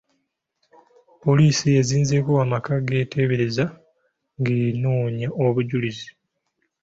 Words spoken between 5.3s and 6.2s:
obujulizi.